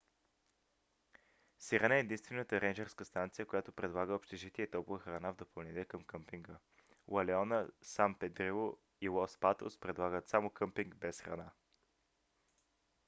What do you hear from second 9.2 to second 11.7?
патос предлагат само къмпинг без храна